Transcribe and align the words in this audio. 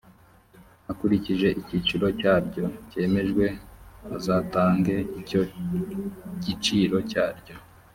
akurikije 0.91 1.47
igiciro 1.61 2.07
cyaryo 2.19 2.65
cyemejwe 2.89 3.45
azatange 4.15 4.95
icyo 5.21 5.41
giciro 6.43 6.97
cyaryo 7.11 7.55